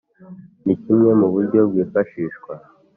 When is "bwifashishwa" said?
1.69-2.53